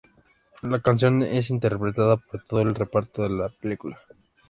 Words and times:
La 0.63 0.81
canción 0.81 1.21
es 1.21 1.51
interpretada 1.51 2.17
por 2.17 2.43
todo 2.43 2.61
el 2.61 2.73
reparto 2.73 3.21
de 3.21 3.29
la 3.29 3.49
película. 3.49 3.99